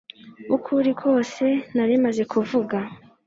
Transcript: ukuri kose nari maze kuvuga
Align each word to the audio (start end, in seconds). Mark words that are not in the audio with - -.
ukuri 0.55 0.91
kose 1.01 1.45
nari 1.75 1.95
maze 2.03 2.21
kuvuga 2.31 2.77